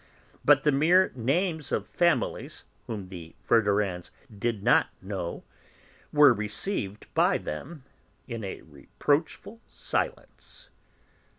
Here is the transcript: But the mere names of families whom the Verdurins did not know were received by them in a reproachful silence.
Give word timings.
But 0.43 0.63
the 0.63 0.71
mere 0.71 1.11
names 1.13 1.71
of 1.71 1.87
families 1.87 2.63
whom 2.87 3.09
the 3.09 3.35
Verdurins 3.45 4.09
did 4.35 4.63
not 4.63 4.87
know 4.99 5.43
were 6.11 6.33
received 6.33 7.05
by 7.13 7.37
them 7.37 7.83
in 8.27 8.43
a 8.43 8.61
reproachful 8.63 9.61
silence. 9.67 10.69